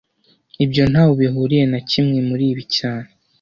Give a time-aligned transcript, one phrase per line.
[0.63, 3.09] Ibyo ntaho bihuriye na kimwe muribi cyane